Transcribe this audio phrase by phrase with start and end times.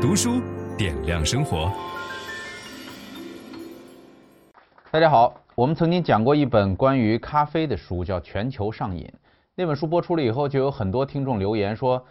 [0.00, 0.40] 读书
[0.78, 1.70] 点亮生活。
[4.90, 9.02] 大家好，我们曾经讲过一本关于咖啡的书，叫《全球上瘾》。
[9.54, 12.02] 那本书播出了以后，就有很多听众留言说，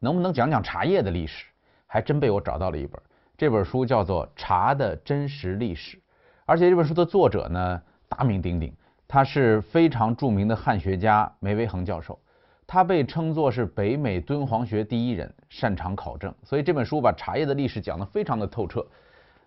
[0.00, 1.46] 能不能讲讲茶叶的历史？
[1.86, 3.00] 还真被我找到了一本，
[3.36, 5.96] 这本书叫做《茶的真实历史》，
[6.44, 8.74] 而且这本书的作者呢，大名鼎鼎，
[9.06, 12.18] 他是非常著名的汉学家梅维恒教授。
[12.66, 18.86] 他被称作是北美敦煌学第一人，擅长考证，所以这本书把茶叶的历史讲得非常的透彻。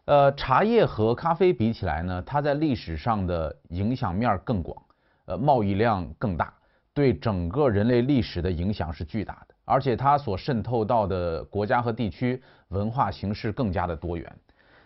[0.05, 4.81] 呃，茶叶和咖啡比起来呢，它在历史上的影响面更广，
[5.25, 6.51] 呃，贸易量更大，
[6.93, 14.35] 对整个人类历史的影响是巨大的，而且它所渗透到的国家和地区文化形式更加的多元。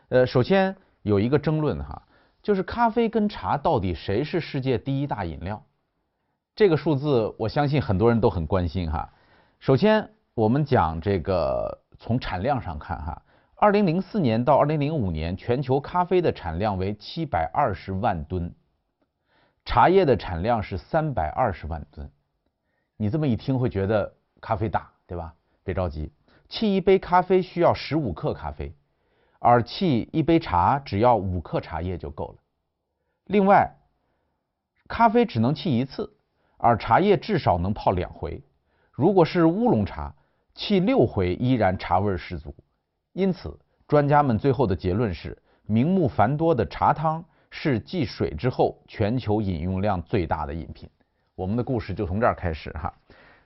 [0.09, 2.01] 呃，首先有一个争论哈，
[2.43, 5.63] 就是咖啡跟茶到底谁是世界第一大饮料？
[6.55, 9.09] 这个数字，我相信很多人都很关心哈。
[9.59, 13.21] 首先，我们讲这个从产量上看哈，
[13.55, 18.53] 二零零四年到二零零五年，全球咖啡的产量为七百二十万吨，
[19.63, 22.11] 茶叶的产量是三百二十万吨。
[22.97, 25.33] 你这么一听会觉得咖啡大，对吧？
[25.63, 26.11] 别着急，
[26.49, 28.75] 沏一杯咖啡需要十五克咖啡，
[29.39, 32.35] 而沏一杯茶只要五克茶叶就够了。
[33.23, 33.73] 另外，
[34.89, 36.11] 咖啡只能沏一次。
[36.57, 38.43] 而茶叶至少能泡两回，
[38.91, 40.13] 如果是乌龙茶，
[40.55, 42.55] 沏六回依然茶味十足。
[43.13, 43.55] 因此，
[43.87, 50.89] 专家们最后的结论是，名目繁多的茶汤是继水之后全球饮用量最大的饮品。
[51.35, 52.93] 我们的故事就从这儿开始哈。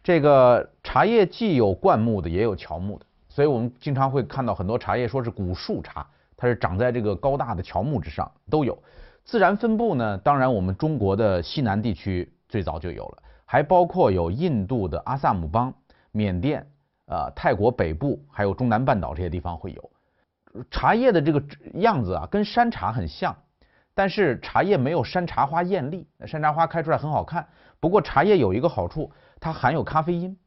[0.04, 8.78] 这个茶叶既有灌木的，也有乔木的，所以我们经常会看到很多茶叶说是古树茶，它是长在这个高大的乔木之上，都有。
[9.26, 12.32] 自然分布呢，当然我们中国的西南地区。
[12.48, 15.72] 最早就有了，还包括有印度的阿萨姆邦、
[16.12, 16.66] 缅甸、
[17.10, 19.92] 呃泰国北部，还有中南半岛这些地方会有。
[20.72, 21.44] 茶叶的这个
[21.74, 23.36] 样子啊，跟山茶很像，
[23.94, 27.46] 但是茶叶没有山茶花艳丽，山茶花开出来很好看。
[27.80, 29.12] 不过茶叶有一个好处，
[29.42, 30.38] 它含有咖啡因，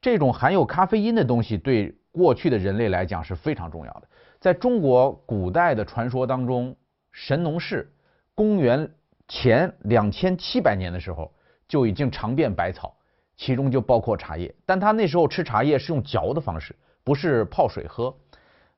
[0.00, 4.08] 这种含有咖啡因的东西对过去的人类来讲是非常重要的。
[4.40, 6.74] 在中国古代的传说当中，
[7.12, 7.92] 神农氏
[8.34, 8.90] 公元
[9.28, 11.30] 前两千七百年的时候。
[11.66, 12.94] 就已经尝遍百草，
[13.36, 14.54] 其中就包括茶叶。
[14.64, 18.14] 但他那时候吃茶叶是用嚼的方式，不是泡水喝。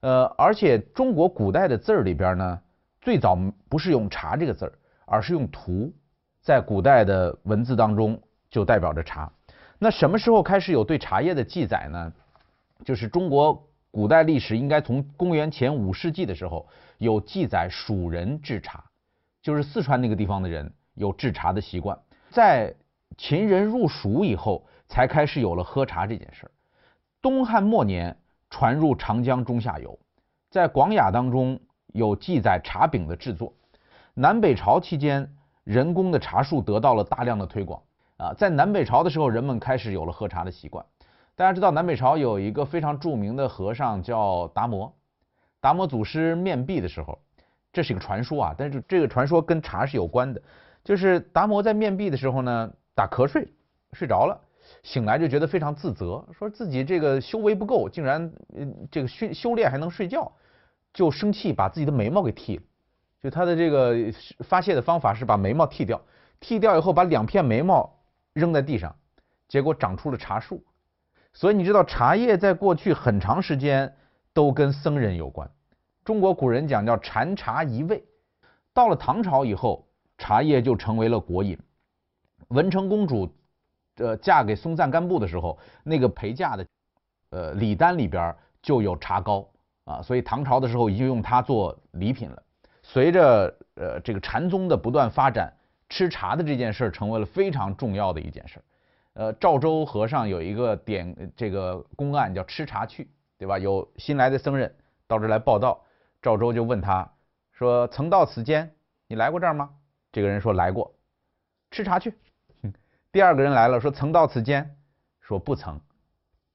[0.00, 2.60] 呃，而且中国古代的字儿里边呢，
[3.00, 3.36] 最早
[3.68, 4.72] 不是用茶这个字儿，
[5.04, 5.92] 而是用荼，
[6.42, 9.32] 在古代的文字当中就代表着茶。
[9.78, 12.12] 那什么时候开始有对茶叶的记载呢？
[12.84, 16.68] 就是中国古代历史应该从公元前五世纪的时候
[16.98, 18.84] 有记载，蜀人制茶，
[19.42, 21.98] 就是四川那个地方的人有制茶的习惯。
[22.30, 22.74] 在
[23.16, 26.50] 秦人入蜀以后，才开始有了喝茶这件事儿。
[27.22, 28.16] 东汉末年
[28.50, 29.98] 传入长江中下游，
[30.50, 33.52] 在广雅当中有记载茶饼的制作。
[34.14, 35.34] 南北朝期间，
[35.64, 37.82] 人工的茶树得到了大量的推广
[38.16, 38.32] 啊。
[38.34, 40.84] 在南北朝的时候，人们开始有了喝茶的习惯。
[41.34, 44.94] 大家知道，南北朝有一个非常著名的和尚叫达摩。
[45.60, 47.18] 达摩祖师面壁的时候，
[47.72, 50.40] 这是一个传说啊，但是这个传说跟茶是有关的。
[50.84, 53.46] 就是达摩在面壁的时候呢，打瞌睡，
[53.92, 54.40] 睡着了，
[54.82, 60.32] 醒来就觉得非常自责，说自己这个修为不够，竟然嗯这个修修炼还能睡觉，
[60.94, 62.62] 就生气把自己的眉毛给剃了。
[63.22, 63.94] 就他的这个
[64.40, 66.00] 发泄的方法是把眉毛剃掉，
[66.40, 67.98] 剃掉以后把两片眉毛
[68.32, 68.96] 扔在地上，
[69.46, 70.64] 结果长出了茶树。
[71.34, 73.94] 所以你知道茶叶在过去很长时间
[74.32, 75.46] 都跟僧人有关。
[76.02, 78.02] 中国古人讲叫禅茶一味，
[78.72, 79.86] 到了唐朝以后。
[80.18, 81.58] 茶叶就成为了国饮。
[82.48, 83.32] 文成公主，
[83.96, 86.66] 呃，嫁给松赞干布的时候，那个陪嫁的，
[87.30, 89.48] 呃，礼单里边就有茶膏
[89.84, 92.42] 啊，所以唐朝的时候已经用它做礼品了。
[92.82, 95.52] 随着呃这个禅宗的不断发展，
[95.88, 98.62] 吃茶的这件事成为了非常重要的一件事。
[99.14, 103.58] 呃，赵州和尚有一个典这个公案叫吃茶去，对吧？
[103.58, 104.72] 有新来的僧人
[105.06, 105.82] 到这来报道，
[106.20, 107.10] 赵州就问他
[107.52, 108.70] 说：“曾到此间，
[109.08, 109.70] 你来过这儿吗？”
[110.12, 110.94] 这个人说来过，
[111.70, 112.14] 吃茶去。
[113.16, 114.76] 第二个人来了，说曾到此间，
[115.22, 115.80] 说不曾，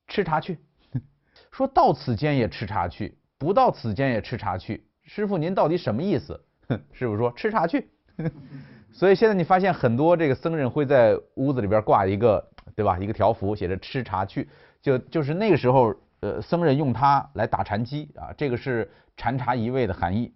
[0.08, 0.60] 吃茶去。
[1.50, 4.86] 说到此间也吃茶去，不到此间也吃茶去。
[5.02, 6.40] 师傅您到底什么意思？
[6.94, 7.90] 师傅说吃茶去。
[8.94, 13.00] 所以现在你发现很多这个僧人会在屋子里边挂一个，对吧？
[13.00, 14.48] 一个条幅写着吃茶去，
[14.84, 18.88] 就就是那个时候，呃，僧人用它来打禅机啊，这个是
[19.18, 20.32] 禅茶一味的含义。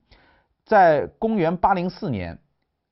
[0.65, 2.35] 在公元八零四年。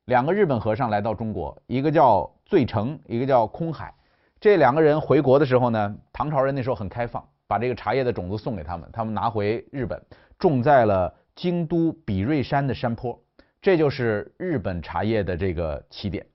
[0.06, 3.94] 两个日本和尚来到中国，一个叫醉澄，一个叫空海。
[4.40, 10.02] 这两个人回国的时候呢，唐朝人那时候很开放把这个茶叶的种子送给他们，他们拿回日本，
[10.38, 13.18] 种在了京都比瑞山的山坡，
[13.62, 16.26] 这就是日本茶叶的这个起点。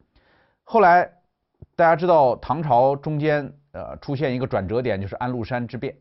[0.65, 1.11] 后来
[1.77, 5.97] 大家知道，唐朝中间呃出现一个转折点，就是安禄山之变。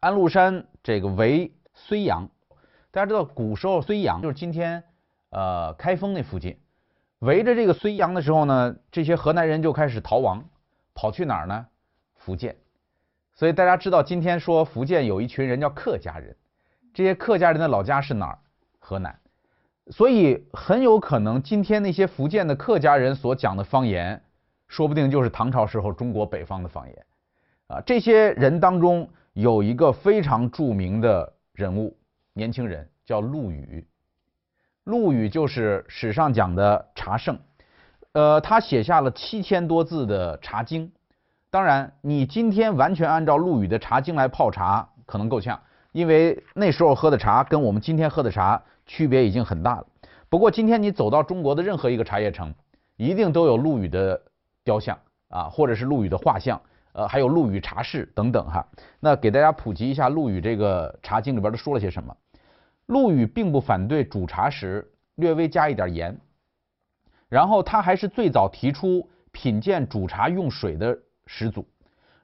[0.00, 2.28] 安禄山这个围睢阳，
[2.90, 4.84] 大家知道古时候睢阳就是今天
[5.30, 6.56] 呃开封那附近，
[7.26, 10.44] 围着这个睢阳的时候呢，这些河南人就开始逃亡，
[10.94, 11.66] 跑去哪儿呢？
[12.14, 12.54] 福建。
[13.34, 16.36] 所以大家知道，今天说福建有一群人叫客家人，
[16.94, 18.38] 这些客家人的老家是哪儿？
[18.78, 19.18] 河南。
[19.88, 24.22] 所以很有可能，今天那些福建的客家人所讲的方言，
[24.68, 27.06] 说不定就是唐朝时候中国北方的方言。
[27.66, 31.96] 啊，这些人当中有一个非常著名的人物，
[32.34, 33.84] 年轻人叫陆羽。
[34.86, 37.36] 陆羽就是史上讲的茶圣，
[38.12, 40.86] 呃，他写下了七千多字的《茶经》。
[41.50, 45.60] 当然，你今天完全按照陆羽的《茶经》来泡茶，可能够呛，
[45.90, 49.86] 因为那时候喝的茶跟我们今天喝的茶区别已经很大了。
[50.28, 52.54] 不过，今天你走到中国的任何一个茶叶城，
[52.96, 54.22] 一定都有陆羽的
[54.62, 54.96] 雕像
[55.30, 56.60] 啊，或者是陆羽的画像，
[56.92, 58.64] 呃，还有陆羽茶室等等哈。
[59.00, 62.16] 那给大家普及一下陆羽这个《茶经》里边都说了些什么。
[62.86, 66.18] 陆羽并不反对煮茶时略微加一点盐，
[67.28, 70.98] 然后他还是最早提出品鉴煮茶用水的。
[71.28, 71.66] 始祖，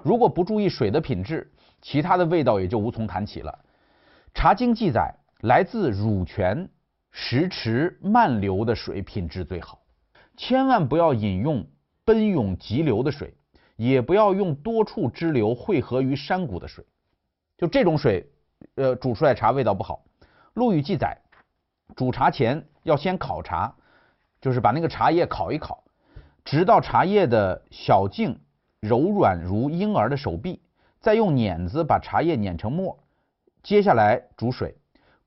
[0.00, 3.50] 如果不注意水的品质，其他的味道也就无从谈起了。
[4.32, 6.68] 《茶经》记载，来自乳泉、
[7.10, 9.82] 石池漫流的水品质最好，
[10.36, 11.66] 千万不要饮用
[12.04, 13.34] 奔涌急流的水，
[13.74, 16.84] 也不要用多处支流汇合于山谷的水，
[17.58, 18.24] 就这种水，
[18.76, 20.04] 呃，煮出来茶味道不好。
[20.54, 21.18] 陆羽记载，
[21.96, 23.74] 煮茶前要先烤茶，
[24.40, 25.84] 就是把那个茶叶烤一烤，
[26.44, 28.40] 直到茶叶的小径。
[28.80, 30.60] 柔软如婴儿的手臂，
[30.98, 32.98] 再用碾子把茶叶碾成末。
[33.62, 34.74] 接下来煮水，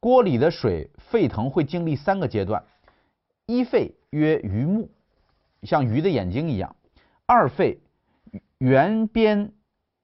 [0.02, 2.66] 锅里的水沸腾会经历三个阶段：
[3.46, 4.90] 一沸曰鱼目，
[5.64, 6.76] 像鱼的眼睛一样；
[7.26, 7.80] 二沸
[8.58, 9.54] 圆边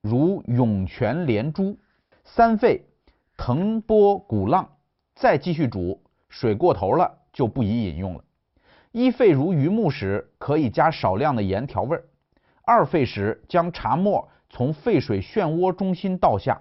[0.01, 1.77] 如涌泉连珠；
[2.23, 2.85] 三沸
[3.35, 4.70] 腾波鼓浪。
[5.21, 8.23] 再继续煮，水过头了就不宜饮用了。
[8.91, 12.03] 一沸如鱼目时，可以加少量的盐调味儿。
[12.63, 16.55] 二沸时，将茶末从沸水漩涡中心倒下；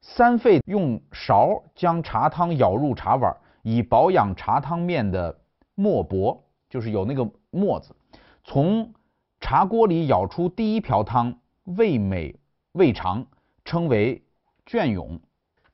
[0.00, 5.38] 三沸用勺将茶汤舀入茶碗，以保养茶汤面的
[5.76, 7.94] 沫薄，就是有那个沫子。
[8.42, 8.92] 从
[9.38, 12.34] 茶锅里舀出第一瓢汤，味美
[12.72, 13.24] 味长，
[13.64, 14.24] 称为
[14.64, 15.20] 隽永。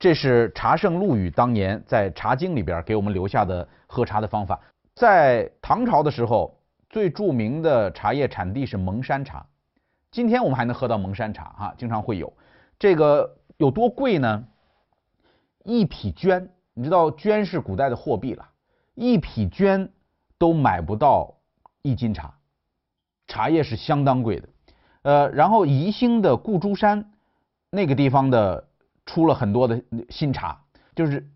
[0.03, 4.61] 这是茶圣陆羽当年在《茶经》里边给我们留下的喝茶的方法。
[4.97, 6.59] 在唐朝的时候。
[6.91, 9.47] 最著名的茶叶产地是蒙山茶，
[10.11, 12.31] 今天我们还能喝到蒙山茶啊，经常会有。
[12.79, 14.45] 这个有多贵呢？
[15.65, 18.47] 一匹绢，你知道绢是古代的货币了，
[18.95, 19.89] 一匹绢
[20.37, 21.35] 都买不到
[21.81, 22.35] 一斤茶，
[23.27, 24.49] 茶叶是相当贵的。
[25.01, 27.11] 呃，然后宜兴的顾珠山
[27.71, 28.69] 那个地方的
[29.07, 30.59] 出了很多的新茶，
[30.95, 31.27] 就是。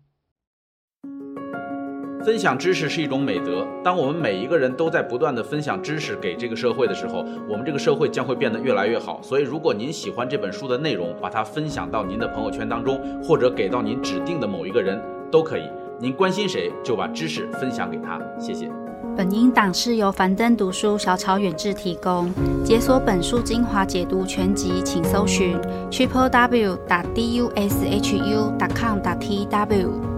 [2.25, 3.65] 分享知识是一种美德。
[3.81, 9.21] 当我们每一个人都在不断地分享知识给这个社会的时候，我们这个社会将会变得越来越好。
[9.21, 15.01] 所以，如果您喜欢这本书的内容，把它分享到您的朋友圈当中，或者给到您指定的某一个人
[15.31, 15.69] 都可以。
[16.01, 18.19] 您关心谁，就把知识分享给他。
[18.37, 18.86] 谢谢。
[19.17, 22.31] 本音档是由樊登读书小草远志提供。
[22.63, 25.59] 解锁本书精华解读全集，请搜寻
[25.89, 30.16] triple w 打 d u s h u 打 com 打 t w。